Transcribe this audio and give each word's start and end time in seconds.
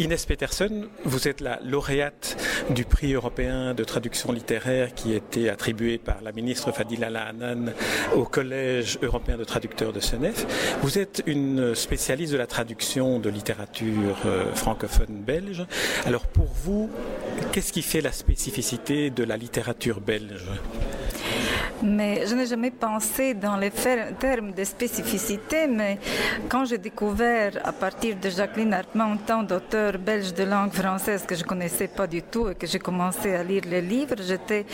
Inès 0.00 0.24
Peterson, 0.24 0.88
vous 1.04 1.28
êtes 1.28 1.42
la 1.42 1.60
lauréate 1.62 2.38
du 2.70 2.86
prix 2.86 3.12
européen 3.12 3.74
de 3.74 3.84
traduction 3.84 4.32
littéraire 4.32 4.94
qui 4.94 5.12
a 5.12 5.16
été 5.16 5.50
attribué 5.50 5.98
par 5.98 6.22
la 6.22 6.32
ministre 6.32 6.72
Fadila 6.72 7.10
Lahanan 7.10 7.74
au 8.16 8.24
Collège 8.24 8.98
européen 9.02 9.36
de 9.36 9.44
traducteurs 9.44 9.92
de 9.92 10.00
Senef. 10.00 10.46
Vous 10.80 10.98
êtes 10.98 11.22
une 11.26 11.74
spécialiste 11.74 12.32
de 12.32 12.38
la 12.38 12.46
traduction 12.46 13.18
de 13.18 13.28
littérature 13.28 14.16
euh, 14.24 14.54
francophone 14.54 15.22
belge. 15.22 15.66
Alors 16.06 16.26
pour 16.26 16.46
vous, 16.46 16.88
qu'est-ce 17.52 17.70
qui 17.70 17.82
fait 17.82 18.00
la 18.00 18.12
spécificité 18.12 19.10
de 19.10 19.22
la 19.22 19.36
littérature 19.36 20.00
belge? 20.00 20.46
Mais 21.82 22.26
je 22.26 22.34
n'ai 22.34 22.46
jamais 22.46 22.70
pensé 22.70 23.34
dans 23.34 23.56
les 23.56 23.70
termes 23.70 24.52
de 24.52 24.64
spécificité, 24.64 25.66
mais 25.66 25.98
quand 26.48 26.64
j'ai 26.64 26.78
découvert 26.78 27.52
à 27.64 27.72
partir 27.72 28.16
de 28.16 28.28
Jacqueline 28.28 28.74
Hartmann 28.74 29.18
tant 29.26 29.42
d'auteurs 29.42 29.98
belges 29.98 30.34
de 30.34 30.44
langue 30.44 30.72
française 30.72 31.24
que 31.26 31.34
je 31.34 31.44
connaissais 31.44 31.88
pas 31.88 32.06
du 32.06 32.22
tout 32.22 32.48
et 32.48 32.54
que 32.54 32.66
j'ai 32.66 32.78
commencé 32.78 33.34
à 33.34 33.42
lire 33.42 33.62
les 33.66 33.80
livres, 33.80 34.16
j'étais 34.26 34.66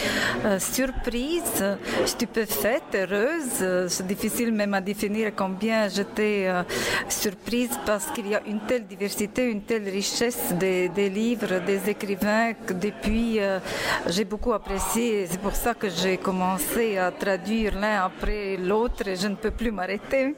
euh, 0.44 0.58
surprise, 0.58 1.64
stupéfaite, 2.04 2.94
heureuse. 2.94 3.88
C'est 3.88 4.06
difficile 4.06 4.52
même 4.52 4.74
à 4.74 4.80
définir 4.80 5.32
combien 5.34 5.88
j'étais 5.88 6.46
euh, 6.48 6.62
surprise 7.08 7.70
parce 7.84 8.06
qu'il 8.06 8.28
y 8.28 8.34
a 8.34 8.42
une 8.46 8.60
telle 8.60 8.86
diversité, 8.86 9.50
une 9.50 9.62
telle 9.62 9.88
richesse 9.88 10.52
des, 10.54 10.88
livres, 11.10 11.60
des 11.64 11.88
écrivains 11.88 12.54
que 12.54 12.72
depuis 12.72 13.40
euh, 13.40 13.58
j'ai 14.06 14.24
beaucoup 14.24 14.52
apprécié. 14.52 15.26
C'est 15.30 15.40
pour 15.40 15.54
ça 15.54 15.74
que 15.74 15.88
j'ai 15.88 16.16
commencé 16.16 16.95
à 16.98 17.10
traduire 17.10 17.78
l'un 17.78 18.04
après 18.04 18.56
l'autre 18.56 19.06
et 19.08 19.16
je 19.16 19.28
ne 19.28 19.34
peux 19.34 19.50
plus 19.50 19.70
m'arrêter. 19.70 20.34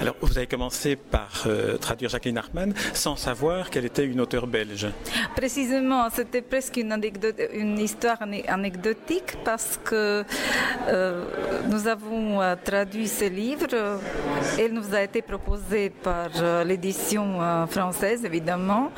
Alors, 0.00 0.16
vous 0.20 0.36
avez 0.36 0.46
commencé 0.46 0.96
par 0.96 1.44
euh, 1.46 1.76
traduire 1.76 2.10
Jacqueline 2.10 2.38
Hartmann 2.38 2.74
sans 2.92 3.16
savoir 3.16 3.70
qu'elle 3.70 3.84
était 3.84 4.04
une 4.04 4.20
auteure 4.20 4.46
belge. 4.46 4.88
Précisément, 5.36 6.08
c'était 6.10 6.42
presque 6.42 6.76
une, 6.76 7.00
une 7.52 7.78
histoire 7.78 8.18
anecdotique 8.48 9.36
parce 9.44 9.78
que 9.84 10.24
euh, 10.88 11.24
nous 11.68 11.86
avons 11.86 12.40
euh, 12.40 12.56
traduit 12.62 13.08
ce 13.08 13.26
livre. 13.26 13.66
Elle 14.58 14.72
nous 14.72 14.94
a 14.94 15.02
été 15.02 15.22
proposée 15.22 15.90
par 15.90 16.30
l'édition 16.64 17.66
française, 17.68 18.24
évidemment. 18.24 18.90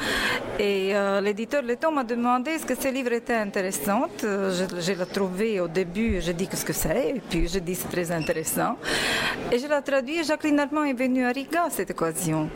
Et 0.59 0.93
l'éditeur 1.23 1.63
Letton 1.63 1.93
m'a 1.93 2.05
demandé 2.05 2.53
est-ce 2.53 2.67
que 2.67 2.75
ce 2.75 2.89
livre 2.89 3.13
était 3.13 3.35
intéressant. 3.35 4.07
Je, 4.21 4.65
je 4.81 4.93
l'ai 4.93 5.07
trouvé 5.07 5.61
au 5.61 5.69
début, 5.69 6.21
j'ai 6.21 6.33
dit 6.33 6.49
qu'est-ce 6.49 6.65
que 6.65 6.73
et 6.85 7.23
puis 7.29 7.49
je 7.49 7.59
dis 7.59 7.75
c'est 7.75 7.89
très 7.89 8.11
intéressant. 8.13 8.77
Et 9.51 9.59
je 9.59 9.67
l'ai 9.67 9.83
traduit. 9.83 10.25
Jacqueline 10.25 10.61
Hartmann 10.61 10.87
est 10.87 10.93
venu 10.93 11.25
à 11.25 11.31
Riga 11.31 11.65
à 11.65 11.71
cette 11.71 11.91
occasion. 11.91 12.51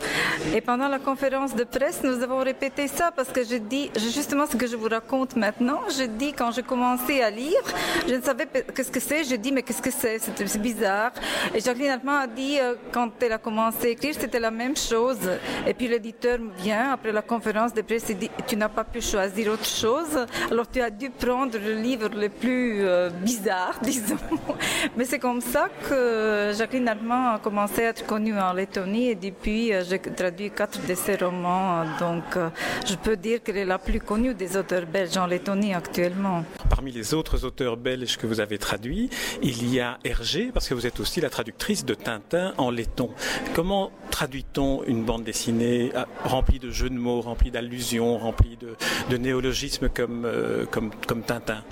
Et 0.53 0.61
pendant 0.61 0.87
la 0.87 0.99
conférence 0.99 1.55
de 1.55 1.63
presse, 1.63 2.01
nous 2.03 2.21
avons 2.21 2.39
répété 2.39 2.87
ça 2.87 3.11
parce 3.15 3.29
que 3.29 3.43
je 3.43 3.55
dis 3.55 3.89
justement 3.95 4.45
ce 4.45 4.55
que 4.55 4.67
je 4.67 4.75
vous 4.75 4.89
raconte 4.89 5.35
maintenant. 5.35 5.79
Je 5.89 6.03
dis 6.03 6.33
quand 6.33 6.51
j'ai 6.51 6.63
commencé 6.63 7.21
à 7.21 7.29
lire, 7.29 7.61
je 8.07 8.15
ne 8.15 8.21
savais 8.21 8.47
qu'est-ce 8.75 8.91
que 8.91 8.99
c'est. 8.99 9.23
Je 9.23 9.35
dis 9.35 9.51
mais 9.51 9.63
qu'est-ce 9.63 9.81
que 9.81 9.91
c'est? 9.91 10.19
C'est 10.19 10.61
bizarre. 10.61 11.11
Et 11.55 11.59
Jacqueline 11.59 11.91
Altman 11.91 12.21
a 12.23 12.27
dit 12.27 12.59
euh, 12.59 12.75
quand 12.91 13.11
elle 13.21 13.33
a 13.33 13.37
commencé 13.37 13.87
à 13.87 13.89
écrire, 13.89 14.13
c'était 14.19 14.39
la 14.39 14.51
même 14.51 14.75
chose. 14.75 15.19
Et 15.67 15.73
puis 15.73 15.87
l'éditeur 15.87 16.39
vient 16.57 16.91
après 16.91 17.11
la 17.11 17.21
conférence 17.21 17.73
de 17.73 17.81
presse 17.81 18.09
et 18.09 18.15
dit 18.15 18.29
tu 18.47 18.55
n'as 18.57 18.69
pas 18.69 18.83
pu 18.83 19.01
choisir 19.01 19.53
autre 19.53 19.65
chose. 19.65 20.25
Alors 20.49 20.69
tu 20.69 20.81
as 20.81 20.89
dû 20.89 21.09
prendre 21.09 21.57
le 21.57 21.75
livre 21.75 22.09
le 22.09 22.29
plus 22.29 22.85
euh, 22.85 23.09
bizarre, 23.09 23.79
disons. 23.81 24.10
mais 24.97 25.05
c'est 25.05 25.19
comme 25.19 25.41
ça 25.41 25.69
que 25.87 26.51
Jacqueline 26.57 26.87
Altman 26.87 27.35
a 27.35 27.39
commencé 27.39 27.85
à 27.85 27.89
être 27.89 28.05
connue 28.05 28.37
en 28.39 28.53
Lettonie 28.53 29.09
et 29.09 29.15
depuis 29.15 29.73
euh, 29.73 29.83
j'ai 29.87 29.99
traduit 29.99 30.51
quatre 30.51 30.85
de 30.85 30.95
ses 30.95 31.15
romans. 31.15 31.83
Donc 31.99 32.23
euh, 32.35 32.49
je 32.85 32.95
peux 32.95 33.15
dire 33.15 33.41
qu'elle 33.43 33.57
est 33.57 33.65
la 33.65 33.77
plus 33.77 33.99
connue 33.99 34.33
des 34.33 34.57
auteurs 34.57 34.85
belges 34.85 35.17
en 35.17 35.27
Lettonie 35.27 35.73
actuellement. 35.73 36.43
Parmi 36.81 36.93
les 36.93 37.13
autres 37.13 37.45
auteurs 37.45 37.77
belges 37.77 38.17
que 38.17 38.25
vous 38.25 38.39
avez 38.39 38.57
traduits, 38.57 39.11
il 39.43 39.71
y 39.71 39.79
a 39.79 39.99
Hergé, 40.03 40.49
parce 40.51 40.67
que 40.67 40.73
vous 40.73 40.87
êtes 40.87 40.99
aussi 40.99 41.21
la 41.21 41.29
traductrice 41.29 41.85
de 41.85 41.93
Tintin 41.93 42.55
en 42.57 42.71
letton. 42.71 43.11
Comment 43.53 43.91
traduit-on 44.09 44.83
une 44.87 45.03
bande 45.03 45.23
dessinée 45.23 45.91
euh, 45.95 46.05
remplie 46.23 46.57
de 46.57 46.71
jeux 46.71 46.89
de 46.89 46.95
mots, 46.95 47.21
remplie 47.21 47.51
d'allusions, 47.51 48.17
remplie 48.17 48.57
de, 48.57 49.17
néologismes 49.17 49.89
comme, 49.89 50.27
comme, 50.71 50.89
comme 51.05 51.21
Tintin? 51.21 51.63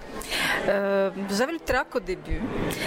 J'avais 0.68 1.53
le 1.53 1.59
trac 1.59 1.96
au 1.96 2.00
début, 2.00 2.41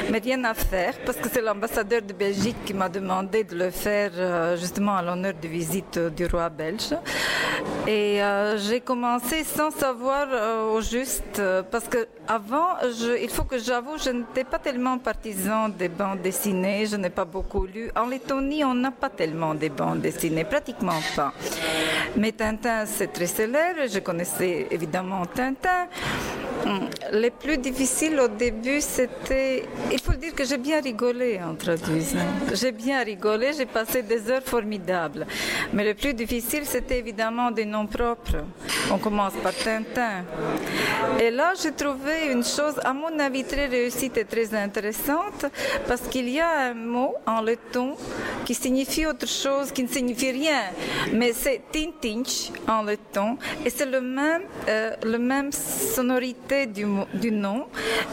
mais 0.08 0.18
rien 0.18 0.44
à 0.44 0.54
faire 0.54 0.94
parce 1.04 1.18
que 1.18 1.28
c'est 1.28 1.42
l'ambassadeur 1.42 2.02
de 2.02 2.12
Belgique 2.12 2.64
qui 2.64 2.72
m'a 2.72 2.88
demandé 2.88 3.42
de 3.42 3.56
le 3.56 3.70
faire 3.70 4.12
euh, 4.14 4.56
justement 4.56 4.94
à 4.94 5.02
l'honneur 5.02 5.34
de 5.42 5.48
visite 5.48 5.98
du 5.98 6.26
roi 6.26 6.48
belge. 6.50 6.94
Et 7.86 8.22
euh, 8.22 8.58
j'ai 8.58 8.80
commencé 8.80 9.42
sans 9.42 9.70
savoir 9.70 10.28
euh, 10.30 10.72
au 10.72 10.80
juste, 10.80 11.42
parce 11.70 11.88
que 11.88 12.06
avant, 12.28 12.76
il 13.20 13.28
faut 13.28 13.44
que 13.44 13.58
j'avoue, 13.58 13.98
je 13.98 14.10
n'étais 14.10 14.44
pas 14.44 14.58
tellement 14.58 14.98
partisan 14.98 15.68
des 15.68 15.88
bandes 15.88 16.22
dessinées, 16.22 16.86
je 16.86 16.96
n'ai 16.96 17.10
pas 17.10 17.24
beaucoup 17.24 17.66
lu. 17.66 17.90
En 17.96 18.06
Lettonie, 18.06 18.64
on 18.64 18.74
n'a 18.74 18.92
pas 18.92 19.10
tellement 19.10 19.54
des 19.54 19.68
bandes 19.68 20.00
dessinées, 20.00 20.44
pratiquement 20.44 21.00
pas. 21.16 21.32
Mais 22.16 22.32
Tintin, 22.32 22.86
c'est 22.86 23.12
très 23.12 23.26
célèbre, 23.26 23.80
je 23.92 23.98
connaissais 23.98 24.68
évidemment 24.70 25.26
Tintin. 25.26 25.88
Hum, 26.64 26.88
les 27.12 27.30
plus 27.30 27.58
difficiles 27.58 28.20
au 28.20 28.28
début, 28.28 28.80
c'était. 28.80 29.64
Il 29.90 30.00
faut 30.00 30.12
dire 30.12 30.32
que 30.34 30.44
j'ai 30.44 30.58
bien 30.58 30.80
rigolé 30.80 31.40
en 31.42 31.54
traduisant. 31.54 32.18
J'ai 32.52 32.70
bien 32.70 33.02
rigolé, 33.02 33.52
j'ai 33.56 33.66
passé 33.66 34.02
des 34.02 34.30
heures 34.30 34.44
formidables. 34.44 35.26
Mais 35.72 35.84
le 35.84 35.94
plus 35.94 36.14
difficile, 36.14 36.64
c'était 36.64 36.98
évidemment 36.98 37.50
des 37.50 37.64
noms 37.64 37.86
propres. 37.86 38.44
On 38.92 38.98
commence 38.98 39.32
par 39.42 39.54
Tintin. 39.54 40.24
Et 41.20 41.30
là, 41.30 41.52
j'ai 41.60 41.72
trouvé 41.72 42.30
une 42.30 42.44
chose, 42.44 42.78
à 42.84 42.92
mon 42.92 43.18
avis, 43.18 43.44
très 43.44 43.66
réussie 43.66 44.12
et 44.14 44.24
très 44.24 44.54
intéressante, 44.54 45.46
parce 45.88 46.02
qu'il 46.02 46.28
y 46.28 46.40
a 46.40 46.70
un 46.70 46.74
mot 46.74 47.14
en 47.26 47.40
letton 47.42 47.96
qui 48.44 48.54
signifie 48.54 49.06
autre 49.06 49.26
chose, 49.26 49.72
qui 49.72 49.82
ne 49.82 49.88
signifie 49.88 50.30
rien. 50.30 50.62
Mais 51.12 51.32
c'est 51.32 51.60
Tintinch 51.72 52.50
en 52.68 52.82
letton, 52.84 53.36
et 53.64 53.70
c'est 53.70 53.86
le 53.86 54.00
même, 54.00 54.42
euh, 54.68 54.94
le 55.04 55.18
même 55.18 55.50
sonorité 55.52 56.51
du, 56.66 57.30
nom. 57.30 57.66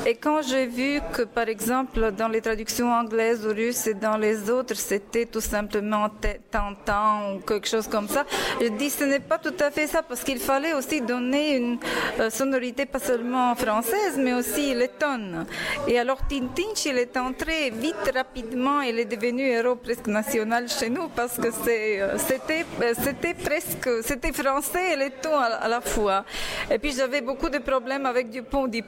Et 0.05 0.15
quand 0.15 0.41
j'ai 0.41 0.65
vu 0.65 1.01
que, 1.13 1.23
par 1.23 1.47
exemple, 1.47 2.11
dans 2.11 2.27
les 2.27 2.41
traductions 2.41 2.91
anglaises 2.91 3.45
ou 3.45 3.49
russes 3.49 3.87
et 3.87 3.93
dans 3.93 4.17
les 4.17 4.49
autres, 4.49 4.75
c'était 4.75 5.25
tout 5.25 5.41
simplement 5.41 6.09
tentant 6.51 7.33
ou 7.33 7.39
quelque 7.39 7.67
chose 7.67 7.87
comme 7.87 8.07
ça, 8.07 8.25
je 8.61 8.67
dis 8.67 8.89
ce 8.89 9.03
n'est 9.03 9.19
pas 9.19 9.37
tout 9.37 9.53
à 9.59 9.71
fait 9.71 9.87
ça 9.87 10.01
parce 10.03 10.23
qu'il 10.23 10.39
fallait 10.39 10.73
aussi 10.73 11.01
donner 11.01 11.57
une 11.57 11.77
euh, 12.19 12.29
sonorité 12.29 12.85
pas 12.85 12.99
seulement 12.99 13.55
française 13.55 14.17
mais 14.17 14.33
aussi 14.33 14.73
lettonne. 14.73 15.45
Et 15.87 15.99
alors 15.99 16.19
Tintinch, 16.27 16.85
il 16.85 16.97
est 16.97 17.17
entré 17.17 17.71
vite, 17.71 18.11
rapidement, 18.13 18.81
il 18.81 18.99
est 18.99 19.05
devenu 19.05 19.43
héros 19.43 19.75
presque 19.75 20.07
national 20.07 20.67
chez 20.69 20.89
nous 20.89 21.09
parce 21.09 21.37
que 21.37 21.47
euh, 21.47 22.17
c'était, 22.17 22.65
euh, 22.81 22.93
c'était 23.03 23.33
presque, 23.33 23.89
c'était 24.03 24.31
français 24.31 24.93
et 24.93 24.95
letton 24.95 25.37
à 25.37 25.67
la 25.67 25.81
fois. 25.81 26.23
Et 26.71 26.77
puis 26.77 26.93
j'avais 26.93 27.21
beaucoup 27.21 27.49
de 27.49 27.57
problèmes 27.57 28.05
avec 28.05 28.29
du 28.29 28.43
pont 28.43 28.67
du. 28.67 28.83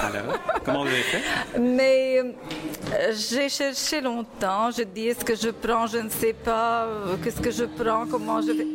Alors, 0.00 0.38
comment 0.64 0.82
vous 0.82 0.88
avez 0.88 1.02
fait? 1.02 1.20
Mais 1.58 2.18
euh, 2.18 3.12
j'ai 3.12 3.48
cherché 3.48 4.00
longtemps. 4.00 4.70
Je 4.70 4.82
dis 4.82 5.08
est-ce 5.08 5.24
que 5.24 5.34
je 5.34 5.50
prends, 5.50 5.86
je 5.86 5.98
ne 5.98 6.08
sais 6.08 6.32
pas, 6.32 6.84
euh, 6.84 7.16
qu'est-ce 7.22 7.40
que 7.40 7.50
je 7.50 7.64
prends, 7.64 8.06
comment 8.06 8.40
je 8.40 8.52
vais? 8.52 8.66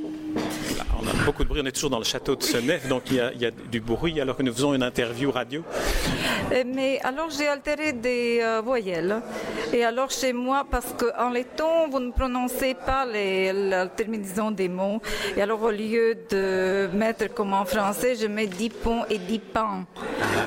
On 1.02 1.08
a 1.08 1.26
beaucoup 1.26 1.44
de 1.44 1.50
bruit, 1.50 1.62
on 1.64 1.66
est 1.66 1.72
toujours 1.72 1.90
dans 1.90 1.98
le 1.98 2.06
château 2.06 2.36
de 2.36 2.44
Senef, 2.44 2.88
donc 2.88 3.04
il 3.10 3.16
y, 3.16 3.46
a, 3.46 3.52
du 3.52 3.80
bruit 3.80 4.20
alors 4.22 4.36
que 4.38 4.44
nous 4.44 4.54
faisons 4.54 4.74
une 4.74 4.84
interview 4.84 5.32
radio. 5.32 5.64
Eh, 6.52 6.64
mais 6.64 7.00
alors 7.04 7.30
j'ai 7.30 7.48
altéré 7.48 7.94
des 7.94 8.40
euh, 8.42 8.62
voyelles. 8.62 9.22
Et 9.74 9.84
alors 9.84 10.12
chez 10.12 10.34
moi, 10.34 10.66
parce 10.70 10.94
qu'en 10.98 11.30
letton, 11.30 11.90
vous 11.90 12.00
ne 12.00 12.12
prononcez 12.12 12.76
pas 12.76 13.06
les, 13.06 13.52
la 13.52 13.88
terminaison 13.88 14.52
des 14.52 14.70
mots. 14.70 15.02
Et 15.36 15.42
alors 15.42 15.62
au 15.62 15.72
lieu 15.72 16.16
de 16.30 16.90
mettre 16.94 17.34
comme 17.34 17.54
en 17.54 17.66
français, 17.66 18.16
je 18.16 18.28
mets 18.28 18.48
dipon 18.48 19.06
et 19.10 19.18
dipan. 19.18 19.86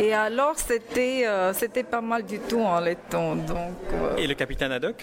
Et 0.00 0.14
alors 0.14 0.54
c'était 0.56 1.26
euh, 1.26 1.52
c'était 1.52 1.82
pas 1.82 2.00
mal 2.00 2.24
du 2.24 2.38
tout 2.38 2.60
en 2.60 2.80
letton. 2.80 3.36
Donc, 3.36 3.76
euh. 3.92 4.16
Et 4.16 4.26
le 4.26 4.34
capitaine 4.34 4.72
Haddock? 4.72 4.96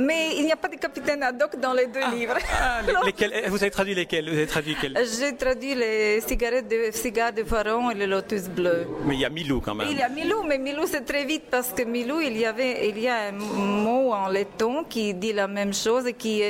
Mais 0.00 0.36
il 0.36 0.44
n'y 0.44 0.52
a 0.52 0.56
pas 0.56 0.68
de 0.68 0.76
capitaine 0.76 1.22
Haddock 1.22 1.58
dans 1.60 1.74
les 1.74 1.86
deux 1.86 2.00
ah. 2.02 2.14
livres. 2.14 2.38
Ah, 2.60 2.80
eh, 3.20 3.48
vous 3.48 3.62
avez 3.62 3.70
traduit 3.70 3.94
lesquels 3.94 4.28
vous 4.28 4.36
avez 4.36 4.46
traduit 4.46 4.76
j'ai 5.18 5.36
traduit 5.36 5.74
les 5.74 6.20
cigarettes 6.20 6.68
de, 6.68 6.90
cigares 6.92 7.32
de 7.32 7.44
Pharaon 7.44 7.90
et 7.90 7.94
le 7.94 8.06
lotus 8.06 8.48
bleu. 8.48 8.86
Mais 9.04 9.14
il 9.14 9.20
y 9.20 9.24
a 9.24 9.30
Milou 9.30 9.60
quand 9.60 9.74
même. 9.74 9.88
Il 9.90 9.98
y 9.98 10.02
a 10.02 10.08
Milou, 10.08 10.37
mais 10.46 10.58
Milou 10.58 10.86
c'est 10.86 11.04
très 11.04 11.24
vite 11.24 11.44
parce 11.50 11.72
que 11.72 11.82
Milou, 11.82 12.20
il 12.20 12.36
y 12.36 12.44
avait, 12.44 12.88
il 12.88 12.98
y 12.98 13.08
a 13.08 13.28
un 13.28 13.32
mot 13.32 14.12
en 14.12 14.28
letton 14.28 14.84
qui 14.84 15.14
dit 15.14 15.32
la 15.32 15.48
même 15.48 15.74
chose 15.74 16.06
et 16.06 16.14
qui, 16.14 16.42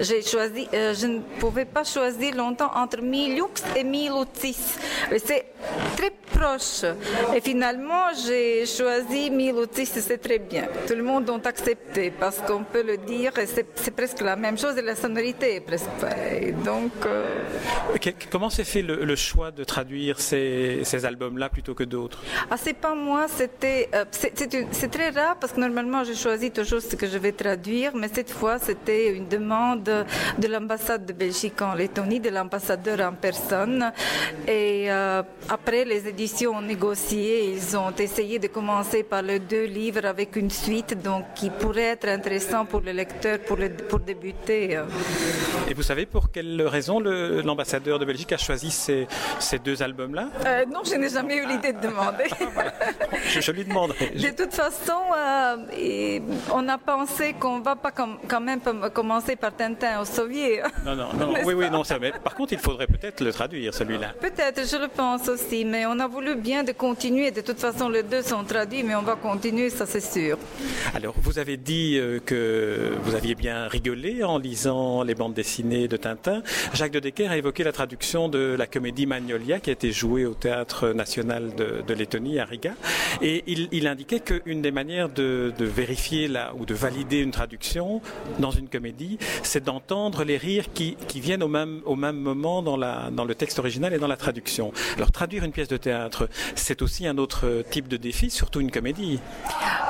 j'ai 0.00 0.22
choisi, 0.22 0.68
euh, 0.74 0.94
je 0.94 1.06
ne 1.06 1.18
pouvais 1.40 1.64
pas 1.64 1.84
choisir 1.84 2.34
longtemps 2.34 2.70
entre 2.74 3.00
Milux 3.02 3.62
et 3.76 3.84
Milutis. 3.84 4.78
C'est 5.24 5.46
très 5.96 6.12
proche. 6.38 6.84
Et 7.34 7.40
finalement, 7.40 8.06
j'ai 8.26 8.66
choisi 8.66 9.30
mille 9.30 9.54
outils, 9.54 9.86
c'est 9.86 10.18
très 10.18 10.38
bien. 10.38 10.66
Tout 10.86 10.94
le 10.94 11.02
monde 11.02 11.28
a 11.30 11.48
accepté 11.48 12.10
parce 12.10 12.38
qu'on 12.38 12.64
peut 12.64 12.82
le 12.82 12.96
dire, 12.98 13.32
c'est 13.46 13.90
presque 13.94 14.20
la 14.20 14.36
même 14.36 14.58
chose 14.58 14.76
et 14.76 14.82
la 14.82 14.94
sonorité 14.94 15.56
est 15.56 15.60
presque 15.60 15.90
pareille. 16.00 16.52
Donc, 16.64 16.92
euh, 17.06 17.24
Comment 18.30 18.50
s'est 18.50 18.64
fait 18.64 18.82
le, 18.82 19.16
choix 19.16 19.50
de 19.50 19.64
traduire 19.64 20.20
ces, 20.20 20.80
ces 20.84 21.04
albums-là 21.04 21.48
plutôt 21.48 21.74
que 21.74 21.84
d'autres? 21.84 22.22
Ah, 22.50 22.56
c'est 22.56 22.74
pas 22.74 22.94
moi, 22.94 23.26
c'était. 23.28 23.88
Euh, 23.94 24.04
c'est 24.10 24.90
très 24.90 25.10
rare 25.10 25.36
parce 25.40 25.52
que 25.52 25.60
normalement, 25.60 26.04
je 26.04 26.12
choisis 26.14 26.52
toujours 26.52 26.80
ce 26.80 26.96
que 26.96 27.06
je 27.06 27.18
vais 27.18 27.32
traduire, 27.32 27.94
mais 27.94 28.08
cette 28.12 28.30
fois, 28.30 28.58
c'était 28.58 29.14
une 29.14 29.28
demande 29.28 29.84
de 30.38 30.48
l'ambassade 30.48 31.06
de 31.06 31.12
Belgique 31.12 31.60
en 31.62 31.74
Lettonie, 31.74 32.20
de 32.20 32.30
l'ambassadeur 32.30 33.00
en 33.00 33.14
personne. 33.14 33.92
Et 34.46 34.90
euh, 34.90 35.22
après, 35.48 35.84
les 35.84 36.08
éditions 36.08 36.52
ont 36.56 36.62
négocié, 36.62 37.52
ils 37.52 37.76
ont 37.76 37.92
essayé 37.98 38.38
de 38.38 38.48
commencer 38.48 39.02
par 39.02 39.22
les 39.22 39.38
deux 39.38 39.64
livres 39.64 40.04
avec 40.06 40.36
une 40.36 40.50
suite, 40.50 41.00
donc 41.02 41.24
qui 41.34 41.50
pourrait 41.50 41.92
être 41.96 42.08
intéressant 42.08 42.64
pour 42.64 42.80
le 42.80 42.92
lecteur 42.92 43.38
pour, 43.40 43.58
pour 43.88 44.00
débuter. 44.00 44.78
Et 45.70 45.74
vous 45.74 45.82
savez 45.82 46.06
pour 46.06 46.30
quelle 46.32 46.62
raison 46.62 46.98
l'ambassadeur 46.98 47.98
de 47.98 48.06
Belgique 48.06 48.32
a 48.32 48.38
choisi 48.38 48.70
ces, 48.70 49.06
ces 49.38 49.58
deux 49.58 49.82
albums-là? 49.82 50.30
Euh, 50.46 50.64
Non, 50.64 50.80
je 50.82 50.94
n'ai 50.94 51.10
jamais 51.10 51.36
eu 51.36 51.46
l'idée 51.46 51.74
de 51.74 51.80
demander. 51.80 52.24
je, 53.26 53.52
lui 53.52 53.64
demanderai. 53.64 54.12
De 54.14 54.30
toute 54.30 54.54
façon, 54.54 54.98
euh, 55.14 56.20
on 56.54 56.66
a 56.68 56.78
pensé 56.78 57.34
qu'on 57.34 57.60
va 57.60 57.76
pas 57.76 57.90
quand 57.90 58.40
même 58.40 58.60
commencer 58.94 59.36
par 59.36 59.54
Tintin 59.54 60.00
au 60.00 60.06
Soviet. 60.06 60.62
Non, 60.86 60.96
non, 60.96 61.12
non, 61.12 61.34
oui, 61.44 61.52
oui, 61.52 61.70
non, 61.70 61.84
ça, 61.84 61.98
mais 61.98 62.12
par 62.12 62.34
contre, 62.34 62.54
il 62.54 62.58
faudrait 62.58 62.86
peut-être 62.86 63.20
le 63.20 63.30
traduire, 63.30 63.74
celui-là. 63.74 64.14
Peut-être, 64.18 64.66
je 64.66 64.76
le 64.76 64.88
pense 64.88 65.28
aussi, 65.28 65.66
mais 65.66 65.84
on 65.84 66.00
a 66.00 66.06
voulu 66.06 66.34
bien 66.36 66.64
de 66.64 66.72
continuer. 66.72 67.30
De 67.30 67.42
toute 67.42 67.60
façon, 67.60 67.90
les 67.90 68.02
deux 68.02 68.22
sont 68.22 68.42
traduits, 68.44 68.82
mais 68.84 68.94
on 68.94 69.02
va 69.02 69.16
continuer, 69.16 69.68
ça 69.68 69.84
c'est 69.84 70.00
sûr. 70.00 70.38
Alors, 70.94 71.14
vous 71.18 71.38
avez 71.38 71.58
dit 71.58 71.98
euh, 71.98 72.20
que 72.24 72.94
vous 73.02 73.14
aviez 73.14 73.34
bien 73.34 73.68
rigolé 73.68 74.24
en 74.24 74.38
lisant 74.38 75.02
les 75.02 75.14
bandes 75.14 75.34
dessinées 75.34 75.57
de 75.62 75.96
Tintin. 75.96 76.42
Jacques 76.72 76.92
de 76.92 77.00
Decker 77.00 77.28
a 77.28 77.36
évoqué 77.36 77.64
la 77.64 77.72
traduction 77.72 78.28
de 78.28 78.54
la 78.56 78.66
comédie 78.66 79.06
Magnolia 79.06 79.58
qui 79.58 79.70
a 79.70 79.72
été 79.72 79.90
jouée 79.90 80.24
au 80.24 80.34
Théâtre 80.34 80.90
national 80.90 81.54
de, 81.56 81.92
Lettonie 81.92 82.38
à 82.38 82.44
Riga. 82.44 82.74
Et 83.22 83.42
il, 83.46 83.86
indiquait 83.88 84.20
qu'une 84.20 84.62
des 84.62 84.70
manières 84.70 85.08
de, 85.08 85.52
vérifier 85.58 86.30
ou 86.56 86.64
de 86.64 86.74
valider 86.74 87.18
une 87.18 87.32
traduction 87.32 88.00
dans 88.38 88.52
une 88.52 88.68
comédie, 88.68 89.18
c'est 89.42 89.64
d'entendre 89.64 90.22
les 90.22 90.36
rires 90.36 90.72
qui, 90.72 90.96
viennent 91.16 91.42
au 91.42 91.48
même, 91.48 91.80
moment 91.84 92.62
dans 92.62 92.76
le 92.76 93.34
texte 93.34 93.58
original 93.58 93.92
et 93.92 93.98
dans 93.98 94.06
la 94.06 94.16
traduction. 94.16 94.72
Alors 94.96 95.10
traduire 95.10 95.42
une 95.42 95.52
pièce 95.52 95.68
de 95.68 95.76
théâtre, 95.76 96.28
c'est 96.54 96.82
aussi 96.82 97.06
un 97.06 97.18
autre 97.18 97.64
type 97.70 97.88
de 97.88 97.96
défi, 97.96 98.30
surtout 98.30 98.60
une 98.60 98.70
comédie. 98.70 99.18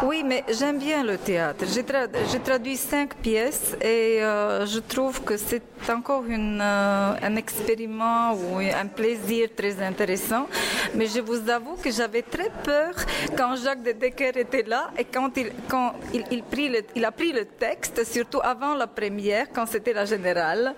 Oui, 0.03 0.23
mais 0.25 0.45
j'aime 0.59 0.79
bien 0.79 1.05
le 1.05 1.19
théâtre. 1.19 1.65
J'ai 1.75 2.41
traduit 2.41 2.77
cinq 2.77 3.17
pièces 3.17 3.77
et 3.83 4.23
euh, 4.23 4.65
je 4.65 4.79
trouve 4.79 5.23
que 5.23 5.37
c'est 5.37 5.58
encore 5.89 6.25
une, 6.27 6.61
euh, 6.61 7.15
un 7.23 7.37
expériment 7.37 8.35
ou 8.35 8.59
un 8.59 8.87
plaisir 8.87 9.49
très 9.57 9.81
intéressant. 9.83 10.47
Mais 10.95 11.07
je 11.07 11.21
vous 11.21 11.49
avoue 11.51 11.77
que 11.77 11.91
j'avais 11.91 12.23
très 12.23 12.51
peur 12.65 12.93
quand 13.37 13.57
Jacques 13.57 13.83
de 13.83 13.93
Decker 13.93 14.37
était 14.37 14.63
là 14.63 14.91
et 14.99 15.05
quand 15.05 15.37
il, 15.37 15.51
quand 15.69 15.95
il, 16.13 16.25
il, 16.31 16.43
pris 16.43 16.69
le, 16.69 16.81
il 16.95 17.05
a 17.05 17.13
pris 17.13 17.33
le 17.33 17.45
texte, 17.45 18.05
surtout 18.05 18.41
avant 18.43 18.75
la 18.75 18.87
première, 18.87 19.51
quand 19.53 19.67
c'était 19.67 19.93
la 19.93 20.05
générale, 20.05 20.75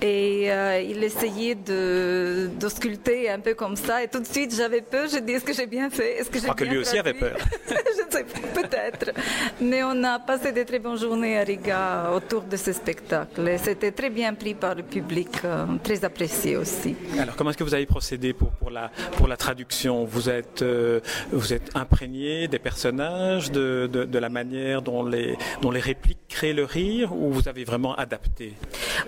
et 0.00 0.52
euh, 0.52 0.80
il 0.80 1.02
essayait 1.02 1.54
de, 1.54 2.48
d'ausculter 2.60 3.30
un 3.30 3.40
peu 3.40 3.54
comme 3.54 3.76
ça. 3.76 4.02
Et 4.02 4.08
tout 4.08 4.20
de 4.20 4.26
suite, 4.26 4.54
j'avais 4.54 4.82
peur. 4.82 5.08
Je 5.08 5.18
dis, 5.18 5.32
est-ce 5.32 5.44
que 5.44 5.52
j'ai 5.52 5.66
bien 5.66 5.90
fait? 5.90 6.18
Est-ce 6.18 6.30
que 6.30 6.38
j'ai 6.38 6.46
bien 6.46 6.54
que 6.54 6.64
lui 6.64 6.78
aussi 6.78 6.98
avait 6.98 7.14
peur. 7.14 7.36
je 7.68 8.06
ne 8.06 8.10
sais 8.10 8.24
pas, 8.24 8.62
peut-être. 8.62 9.12
Mais 9.60 9.82
on 9.82 10.02
a 10.04 10.18
passé 10.18 10.52
de 10.52 10.62
très 10.62 10.78
bonnes 10.78 10.98
journées 10.98 11.38
à 11.38 11.44
Riga 11.44 12.10
autour 12.14 12.42
de 12.42 12.56
ce 12.56 12.72
spectacle. 12.72 13.56
C'était 13.62 13.92
très 13.92 14.10
bien 14.14 14.32
pris 14.34 14.54
par 14.54 14.74
le 14.74 14.82
public, 14.82 15.28
euh, 15.44 15.66
très 15.82 16.04
apprécié 16.04 16.56
aussi. 16.56 16.94
Alors, 17.18 17.34
comment 17.36 17.50
est-ce 17.50 17.58
que 17.58 17.64
vous 17.64 17.74
avez 17.74 17.86
procédé 17.86 18.32
pour, 18.32 18.50
pour, 18.52 18.70
la, 18.70 18.90
pour 19.16 19.28
la 19.28 19.36
traduction? 19.36 20.04
Vous 20.04 20.30
êtes, 20.30 20.62
euh, 20.62 21.00
vous 21.32 21.52
êtes 21.52 21.70
imprégné 21.74 22.48
des 22.48 22.58
personnages, 22.58 23.50
de, 23.50 23.88
de, 23.92 24.04
de, 24.04 24.18
la 24.18 24.28
manière 24.28 24.80
dont 24.80 25.04
les, 25.04 25.36
dont 25.60 25.70
les 25.70 25.80
répliques 25.80 26.28
créent 26.28 26.52
le 26.52 26.64
rire, 26.64 27.12
ou 27.12 27.32
vous 27.32 27.48
avez 27.48 27.64
vraiment 27.64 27.94
adapté? 27.96 28.54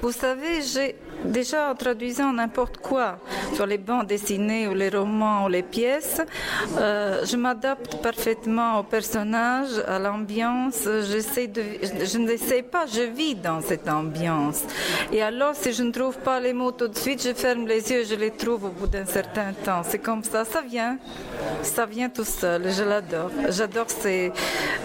Vous 0.03 0.12
savez, 0.12 0.62
j'ai 0.62 0.97
déjà 1.25 1.75
traduisant 1.79 2.32
n'importe 2.32 2.79
quoi, 2.79 3.19
sur 3.55 3.67
les 3.67 3.79
bandes 3.79 4.06
dessinées 4.06 4.69
ou 4.69 4.75
les 4.75 4.88
romans 4.88 5.47
ou 5.47 5.49
les 5.49 5.62
pièces, 5.62 6.20
euh, 6.79 7.25
je 7.25 7.37
m'adapte 7.37 8.02
parfaitement 8.02 8.81
au 8.81 8.82
personnage, 8.82 9.70
à 9.87 9.99
l'ambiance. 9.99 10.88
J'essaie 11.09 11.47
de, 11.47 11.62
je 11.82 12.19
ne 12.19 12.37
sais 12.37 12.62
pas, 12.62 12.87
je 12.87 13.02
vis 13.02 13.35
dans 13.35 13.61
cette 13.61 13.88
ambiance. 13.88 14.62
Et 15.12 15.22
alors, 15.22 15.54
si 15.54 15.72
je 15.72 15.82
ne 15.82 15.90
trouve 15.90 16.19
pas 16.19 16.40
les 16.40 16.52
mots 16.52 16.72
tout 16.72 16.88
de 16.88 16.96
suite, 16.96 17.22
je 17.22 17.32
ferme 17.34 17.66
les 17.66 17.90
yeux 17.90 18.00
et 18.00 18.04
je 18.04 18.14
les 18.14 18.31
trouve 18.31 18.64
au 18.64 18.70
bout 18.70 18.87
d'un 18.87 19.06
certain 19.06 19.52
temps. 19.52 19.82
C'est 19.84 19.98
comme 19.98 20.22
ça, 20.22 20.44
ça 20.44 20.62
vient, 20.62 20.98
ça 21.62 21.87
vient 21.87 22.08
tout 22.08 22.25
seul. 22.25 22.70
Je 22.70 22.82
l'adore. 22.82 23.31
J'adore 23.48 23.90
ces, 23.90 24.32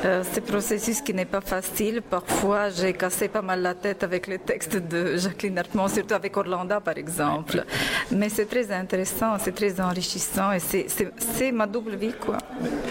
euh, 0.05 0.23
ces 0.31 0.41
processus 0.41 1.01
qui 1.01 1.13
n'est 1.13 1.25
pas 1.25 1.41
facile. 1.41 2.01
Parfois, 2.01 2.69
j'ai 2.69 2.93
cassé 2.93 3.27
pas 3.27 3.41
mal 3.41 3.61
la 3.61 3.75
tête 3.75 4.03
avec 4.03 4.27
les 4.27 4.39
textes 4.39 4.77
de 4.77 5.17
Jacqueline 5.17 5.57
Hartmann, 5.57 5.89
surtout 5.89 6.13
avec 6.13 6.35
Orlando, 6.37 6.79
par 6.79 6.97
exemple. 6.97 7.63
Mais 8.11 8.29
c'est 8.29 8.45
très 8.45 8.71
intéressant, 8.71 9.37
c'est 9.39 9.55
très 9.55 9.79
enrichissant 9.79 10.51
et 10.51 10.59
c'est 10.59 11.51
ma 11.51 11.67
double 11.67 11.95
vie, 11.95 12.13
quoi. 12.19 12.37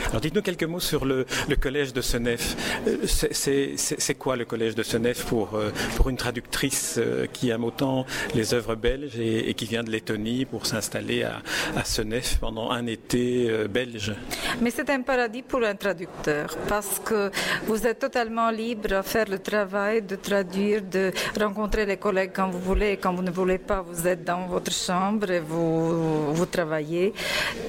Alors, 0.09 0.21
dites-nous 0.21 0.43
quelques 0.43 0.65
mots 0.65 0.81
sur 0.81 1.05
le, 1.05 1.27
collège 1.61 1.93
de 1.93 2.01
Senef. 2.01 2.57
Euh, 2.87 3.07
c'est 3.07 4.15
quoi 4.15 4.37
le 4.37 4.45
collège 4.45 4.75
de 4.75 4.83
Senef 4.83 5.25
pour, 5.25 5.55
euh, 5.55 5.71
une 6.09 6.17
traductrice 6.17 6.97
euh, 6.99 7.10
qui 7.33 7.51
aime 7.51 7.65
autant 7.65 8.07
les 8.35 8.55
œuvres 8.55 8.75
belges 8.75 9.19
et, 9.19 9.55
qui 9.55 9.67
vient 9.67 9.83
de 9.83 9.91
Lettonie 9.91 10.45
pour 10.45 10.67
s'installer 10.67 11.23
à, 11.23 11.43
à 11.77 11.85
Senef 11.85 12.39
pendant 12.39 12.71
un 12.71 12.87
été 12.87 13.51
belge 13.69 14.13
Mais 14.61 14.71
c'est 14.71 14.89
un 14.91 15.03
paradis 15.03 15.43
pour 15.43 15.63
un 15.65 15.75
traducteur 15.75 16.57
parce 16.69 17.01
que 17.05 17.31
vous 17.67 17.87
êtes 17.87 17.99
totalement 17.99 18.51
libre 18.51 18.93
à 18.95 19.03
faire 19.03 19.29
le 19.29 19.39
travail 19.39 20.03
de 20.03 20.17
traduire, 20.17 20.83
de 20.83 21.13
rencontrer 21.39 21.87
les 21.87 21.97
collègues 21.97 22.33
quand 22.35 22.49
vous 22.49 22.59
voulez 22.59 22.91
et 22.93 22.97
quand 22.97 23.13
vous 23.15 23.23
ne 23.23 23.31
voulez 23.31 23.59
pas, 23.59 23.83
vous 23.83 24.07
êtes 24.07 24.25
dans 24.25 24.47
votre 24.47 24.73
chambre 24.73 25.31
et 25.31 25.41
vous, 25.41 26.47
travaillez. 26.51 27.13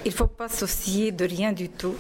Il 0.06 0.12
ne 0.12 0.16
faut 0.16 0.28
pas 0.28 0.48
soucier 0.48 1.12
de 1.12 1.26
rien 1.26 1.52
du 1.52 1.70
tout. 1.70 1.96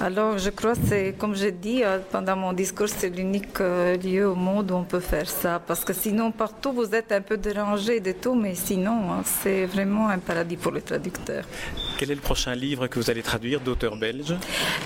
Alors 0.00 0.38
je 0.38 0.50
crois, 0.50 0.74
c'est 0.88 1.14
comme 1.18 1.34
je 1.34 1.48
dis 1.48 1.84
euh, 1.84 1.98
pendant 2.10 2.36
mon 2.36 2.52
discours, 2.52 2.88
c'est 2.88 3.10
l'unique 3.10 3.60
euh, 3.60 3.96
lieu 3.96 4.26
au 4.28 4.34
monde 4.34 4.70
où 4.70 4.74
on 4.74 4.84
peut 4.84 5.00
faire 5.00 5.28
ça. 5.28 5.60
Parce 5.64 5.84
que 5.84 5.92
sinon, 5.92 6.32
partout, 6.32 6.72
vous 6.72 6.83
êtes 6.92 7.12
un 7.12 7.20
peu 7.20 7.36
dérangé 7.36 8.00
de 8.00 8.10
tout, 8.12 8.34
mais 8.34 8.56
sinon, 8.56 9.12
hein, 9.12 9.22
c'est 9.24 9.66
vraiment 9.66 10.08
un 10.08 10.18
paradis 10.18 10.56
pour 10.56 10.72
le 10.72 10.82
traducteur. 10.82 11.44
Quel 11.96 12.10
est 12.10 12.16
le 12.16 12.20
prochain 12.20 12.54
livre 12.56 12.88
que 12.88 12.98
vous 12.98 13.08
allez 13.10 13.22
traduire 13.22 13.60
d'auteur 13.60 13.96
belge 13.96 14.34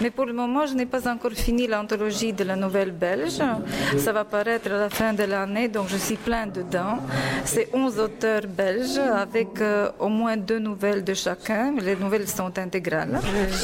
Mais 0.02 0.10
pour 0.10 0.26
le 0.26 0.34
moment, 0.34 0.66
je 0.66 0.74
n'ai 0.74 0.84
pas 0.84 1.08
encore 1.10 1.32
fini 1.32 1.66
l'anthologie 1.66 2.34
de 2.34 2.44
la 2.44 2.56
nouvelle 2.56 2.90
belge. 2.90 3.40
Ça 3.96 4.12
va 4.12 4.24
paraître 4.24 4.70
à 4.70 4.78
la 4.78 4.90
fin 4.90 5.14
de 5.14 5.22
l'année, 5.24 5.68
donc 5.68 5.88
je 5.88 5.96
suis 5.96 6.16
plein 6.16 6.46
dedans. 6.46 6.98
C'est 7.44 7.70
11 7.72 7.98
auteurs 7.98 8.42
belges 8.46 8.98
avec 8.98 9.60
euh, 9.60 9.90
au 9.98 10.08
moins 10.08 10.36
deux 10.36 10.58
nouvelles 10.58 11.02
de 11.02 11.14
chacun. 11.14 11.74
Les 11.80 11.96
nouvelles 11.96 12.28
sont 12.28 12.58
intégrales. 12.58 13.18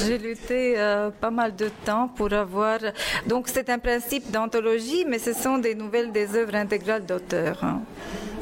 J'ai 0.07 0.17
lutté 0.19 0.75
euh, 0.79 1.11
pas 1.11 1.31
mal 1.31 1.55
de 1.55 1.69
temps 1.85 2.09
pour 2.09 2.33
avoir. 2.33 2.79
Donc 3.27 3.49
c'est 3.49 3.69
un 3.69 3.79
principe 3.79 4.31
d'anthologie, 4.31 5.05
mais 5.07 5.19
ce 5.19 5.33
sont 5.35 5.59
des 5.59 5.75
nouvelles 5.75 6.13
des 6.13 6.35
œuvres 6.35 6.55
intégrales 6.55 7.05
d'auteurs. 7.05 7.59
Hein. 7.63 7.83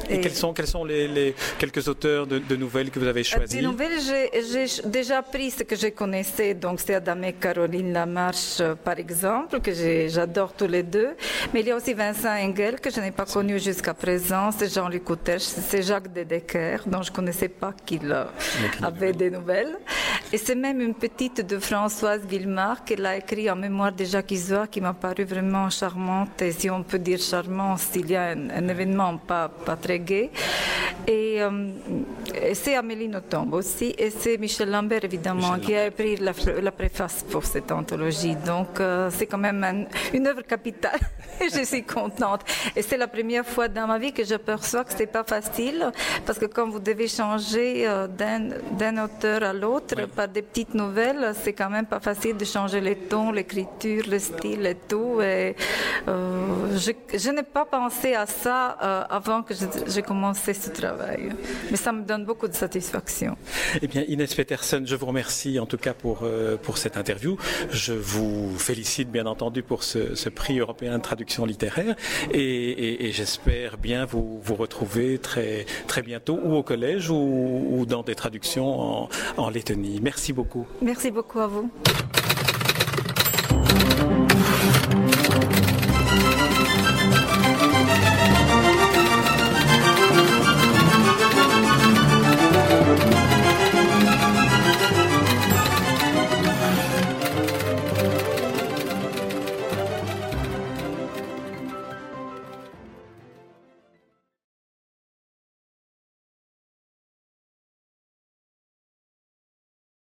Et, 0.09 0.19
quels 0.21 0.33
sont, 0.33 0.53
quels 0.53 0.67
sont 0.67 0.85
les, 0.85 1.35
quelques 1.57 1.87
auteurs 1.87 2.27
de, 2.27 2.55
nouvelles 2.55 2.91
que 2.91 2.99
vous 2.99 3.07
avez 3.07 3.23
choisis 3.23 3.55
Des 3.55 3.61
nouvelles, 3.61 3.99
j'ai 4.01 4.89
déjà 4.89 5.21
pris 5.21 5.51
ce 5.51 5.63
que 5.63 5.75
je 5.75 5.87
connaissais, 5.87 6.53
donc 6.53 6.79
c'est 6.79 6.95
Adam 6.95 7.21
et 7.23 7.33
Caroline 7.33 7.93
Lamarche, 7.93 8.61
par 8.83 8.97
exemple, 8.99 9.59
que 9.61 9.71
j'adore 10.07 10.53
tous 10.53 10.67
les 10.67 10.83
deux. 10.83 11.11
Mais 11.53 11.61
il 11.61 11.67
y 11.67 11.71
a 11.71 11.75
aussi 11.75 11.93
Vincent 11.93 12.35
Engel, 12.35 12.79
que 12.79 12.89
je 12.89 12.99
n'ai 12.99 13.11
pas 13.11 13.25
connu 13.25 13.59
jusqu'à 13.59 13.93
présent, 13.93 14.51
c'est 14.51 14.73
Jean-Luc 14.73 15.03
Coutech, 15.03 15.41
c'est 15.41 15.81
Jacques 15.81 16.13
Dedecker, 16.13 16.77
dont 16.85 17.01
je 17.01 17.11
ne 17.11 17.15
connaissais 17.15 17.49
pas 17.49 17.73
qu'il 17.85 18.15
avait 18.81 19.13
des 19.13 19.29
nouvelles. 19.29 19.77
Et 20.33 20.39
c'est 20.39 20.55
même 20.55 20.81
une 20.81 20.95
petite 20.95 21.45
de 21.45 21.59
Françoise 21.59 22.21
Villemar 22.25 22.83
qu'elle 22.83 23.05
a 23.05 23.17
écrit 23.17 23.51
en 23.51 23.55
mémoire 23.55 23.91
de 23.91 24.03
Jacques 24.03 24.31
Isoire 24.31 24.67
qui 24.67 24.81
m'a 24.81 24.95
paru 24.95 25.25
vraiment 25.25 25.69
charmante, 25.69 26.41
et 26.41 26.51
si 26.51 26.71
on 26.71 26.81
peut 26.81 26.97
dire 26.97 27.19
charmante, 27.19 27.77
s'il 27.77 28.09
y 28.09 28.15
a 28.15 28.29
un, 28.29 28.67
événement 28.67 29.15
pas, 29.19 29.47
pas 29.47 29.75
très 29.75 29.99
gay. 29.99 30.31
Et, 31.07 31.39
c'est 32.53 32.75
Amélie 32.75 33.09
Nothomb 33.09 33.53
aussi, 33.53 33.93
et 33.95 34.09
c'est 34.09 34.39
Michel 34.39 34.71
Lambert 34.71 35.03
évidemment 35.05 35.59
qui 35.59 35.75
a 35.75 35.87
écrit 35.87 36.15
la, 36.15 36.31
la, 36.61 36.71
préface 36.71 37.23
pour 37.29 37.45
cette 37.45 37.71
anthologie. 37.71 38.35
Donc 38.35 38.81
c'est 39.11 39.27
quand 39.27 39.37
même 39.37 39.85
une 40.15 40.25
œuvre 40.25 40.41
capitale. 40.41 40.99
je 41.41 41.63
suis 41.63 41.83
contente. 41.83 42.41
Et 42.75 42.81
c'est 42.81 42.97
la 42.97 43.07
première 43.07 43.45
fois 43.45 43.67
dans 43.67 43.85
ma 43.85 43.99
vie 43.99 44.13
que 44.13 44.23
je 44.23 44.35
perçois 44.35 44.83
que 44.83 44.93
c'est 44.93 45.07
pas 45.07 45.23
facile, 45.23 45.91
parce 46.25 46.39
que 46.39 46.45
quand 46.45 46.69
vous 46.69 46.79
devez 46.79 47.07
changer 47.07 47.87
d'un 48.17 49.03
auteur 49.03 49.43
à 49.43 49.53
l'autre 49.53 50.07
des 50.27 50.41
petites 50.41 50.73
nouvelles, 50.73 51.33
c'est 51.41 51.53
quand 51.53 51.69
même 51.69 51.85
pas 51.85 51.99
facile 51.99 52.37
de 52.37 52.45
changer 52.45 52.81
les 52.81 52.95
tons, 52.95 53.31
l'écriture, 53.31 54.03
le 54.09 54.19
style 54.19 54.65
et 54.65 54.75
tout. 54.75 55.19
Euh, 55.19 55.53
je, 56.75 57.29
n'ai 57.31 57.43
pas 57.43 57.65
pensé 57.65 58.13
à 58.13 58.25
ça 58.25 58.77
euh, 58.83 59.03
avant 59.09 59.41
que 59.43 59.53
j'ai 59.87 60.01
commencé 60.01 60.53
ce 60.53 60.69
travail. 60.69 61.29
Mais 61.71 61.77
ça 61.77 61.91
me 61.91 62.03
donne 62.03 62.25
beaucoup 62.25 62.47
de 62.47 62.53
satisfaction. 62.53 63.37
Eh 63.81 63.87
bien, 63.87 64.03
Inès 64.07 64.33
Peterson, 64.33 64.83
je 64.85 64.95
vous 64.95 65.05
remercie 65.05 65.59
en 65.59 65.65
tout 65.65 65.77
cas 65.77 65.93
pour, 65.93 66.21
euh, 66.23 66.57
pour 66.57 66.77
cette 66.77 66.97
interview. 66.97 67.37
Je 67.69 67.93
vous 67.93 68.57
félicite 68.57 69.09
bien 69.11 69.25
entendu 69.25 69.63
pour 69.63 69.83
ce, 69.83 70.29
prix 70.29 70.59
européen 70.59 70.97
de 70.97 71.03
traduction 71.03 71.45
littéraire 71.45 71.95
et, 72.33 73.11
j'espère 73.13 73.77
bien 73.77 74.05
vous, 74.05 74.39
vous 74.41 74.55
retrouver 74.55 75.19
très, 75.19 75.65
très 75.87 76.01
bientôt 76.01 76.39
ou 76.43 76.55
au 76.55 76.63
collège 76.63 77.09
ou, 77.09 77.85
dans 77.87 78.01
des 78.01 78.15
traductions 78.15 78.79
en, 78.79 79.09
en 79.37 79.49
Lettonie. 79.49 79.99
Merci 80.13 80.31
beaucoup. 80.31 80.67
Merci 80.79 81.09
beaucoup 81.09 81.39
à 81.39 81.47
vous. 81.47 81.71